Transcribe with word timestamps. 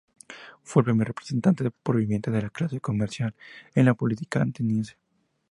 Fue 0.63 0.81
el 0.81 0.85
primer 0.85 1.09
representante 1.09 1.69
prominente 1.69 2.31
de 2.31 2.41
la 2.41 2.49
clase 2.49 2.79
comercial 2.81 3.35
en 3.75 3.85
la 3.85 3.93
política 3.93 4.41
ateniense. 4.41 4.97